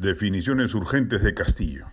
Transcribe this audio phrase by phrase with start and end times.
[0.00, 1.84] Definiciones urgentes de Castillo.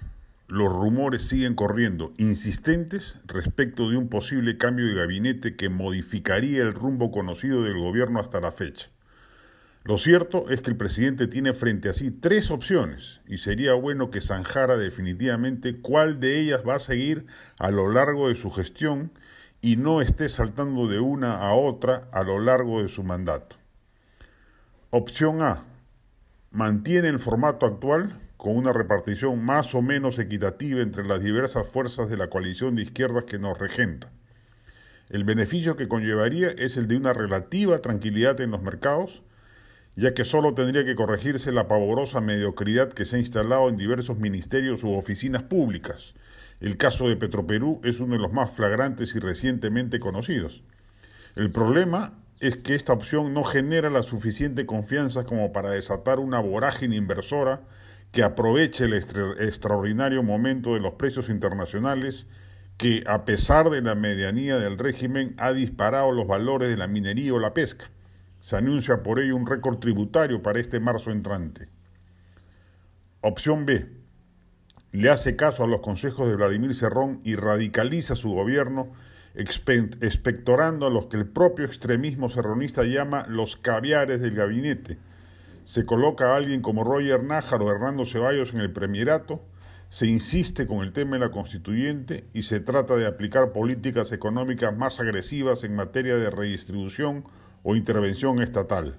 [0.48, 6.74] Los rumores siguen corriendo, insistentes respecto de un posible cambio de gabinete que modificaría el
[6.74, 8.92] rumbo conocido del gobierno hasta la fecha.
[9.84, 14.10] Lo cierto es que el presidente tiene frente a sí tres opciones y sería bueno
[14.10, 17.26] que zanjara definitivamente cuál de ellas va a seguir
[17.60, 19.12] a lo largo de su gestión
[19.60, 23.58] y no esté saltando de una a otra a lo largo de su mandato.
[24.92, 25.66] Opción A
[26.52, 32.10] mantiene el formato actual con una repartición más o menos equitativa entre las diversas fuerzas
[32.10, 34.12] de la coalición de izquierdas que nos regenta.
[35.10, 39.24] El beneficio que conllevaría es el de una relativa tranquilidad en los mercados,
[39.96, 44.20] ya que solo tendría que corregirse la pavorosa mediocridad que se ha instalado en diversos
[44.20, 46.14] ministerios u oficinas públicas.
[46.60, 50.62] El caso de Petroperú es uno de los más flagrantes y recientemente conocidos.
[51.36, 56.40] El problema es que esta opción no genera la suficiente confianza como para desatar una
[56.40, 57.62] vorágine inversora
[58.12, 62.28] que aproveche el extraordinario momento de los precios internacionales
[62.78, 67.34] que, a pesar de la medianía del régimen, ha disparado los valores de la minería
[67.34, 67.90] o la pesca.
[68.40, 71.70] Se anuncia por ello un récord tributario para este marzo entrante.
[73.22, 73.90] Opción B.
[74.92, 78.94] Le hace caso a los consejos de Vladimir Cerrón y radicaliza su gobierno
[79.38, 84.98] expectorando a los que el propio extremismo serronista llama los caviares del gabinete.
[85.64, 89.42] Se coloca a alguien como Roger Nájar o Hernando Ceballos en el premierato,
[89.90, 94.76] se insiste con el tema de la constituyente y se trata de aplicar políticas económicas
[94.76, 97.24] más agresivas en materia de redistribución
[97.64, 98.98] o intervención estatal.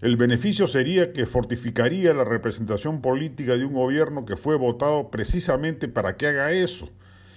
[0.00, 5.88] El beneficio sería que fortificaría la representación política de un gobierno que fue votado precisamente
[5.88, 6.90] para que haga eso,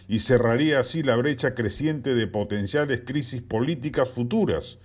[0.10, 4.80] y cerraría así la brecha creciente de potenciales crisis políticas futuras.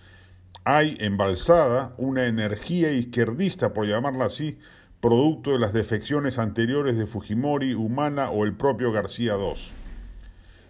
[0.64, 4.58] Hay embalsada una energía izquierdista, por llamarla así,
[5.00, 9.54] producto de las defecciones anteriores de Fujimori, Humana o el propio García II.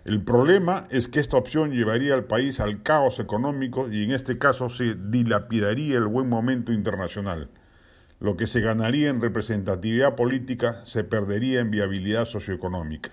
[0.05, 4.39] El problema es que esta opción llevaría al país al caos económico y en este
[4.39, 7.51] caso se dilapidaría el buen momento internacional.
[8.21, 13.11] Lo que se ganaría en representatividad política se perdería en viabilidad socioeconómica.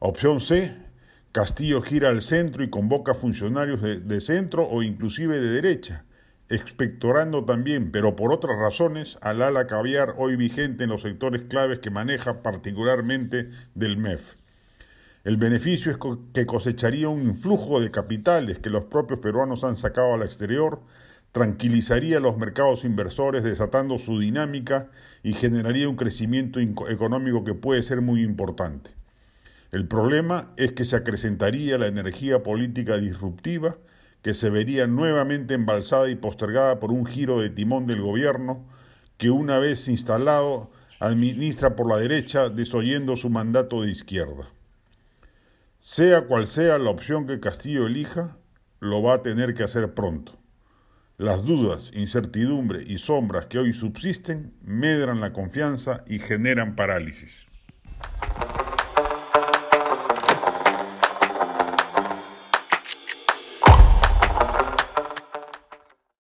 [0.00, 0.76] Opción C,
[1.32, 6.04] Castillo gira al centro y convoca funcionarios de, centro o inclusive de derecha,
[6.48, 11.80] expectorando también, pero por otras razones, al ala caviar hoy vigente en los sectores claves
[11.80, 14.34] que maneja particularmente del MEF.
[15.24, 15.98] El beneficio es
[16.32, 20.80] que cosecharía un influjo de capitales que los propios peruanos han sacado al exterior,
[21.32, 24.90] tranquilizaría los mercados inversores desatando su dinámica
[25.24, 28.97] y generaría un crecimiento económico que puede ser muy importante.
[29.70, 33.76] El problema es que se acrecentaría la energía política disruptiva
[34.22, 38.66] que se vería nuevamente embalsada y postergada por un giro de timón del gobierno
[39.18, 40.70] que una vez instalado
[41.00, 44.48] administra por la derecha desoyendo su mandato de izquierda.
[45.78, 48.38] Sea cual sea la opción que Castillo elija,
[48.80, 50.38] lo va a tener que hacer pronto.
[51.18, 57.47] Las dudas, incertidumbre y sombras que hoy subsisten medran la confianza y generan parálisis.